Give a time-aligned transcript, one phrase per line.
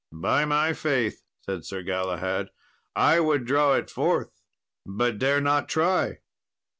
[0.11, 2.49] "By my faith," said Sir Galahad,
[2.95, 4.31] "I would draw it forth,
[4.83, 6.21] but dare not try."